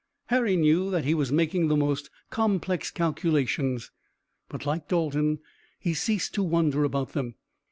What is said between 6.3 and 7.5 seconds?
to wonder about them.